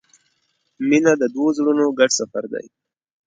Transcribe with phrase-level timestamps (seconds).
[0.87, 2.65] •مینه د دوو زړونو ګډ سفر دی.